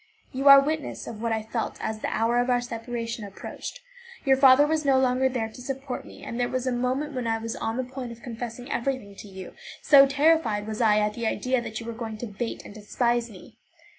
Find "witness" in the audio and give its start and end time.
0.59-1.05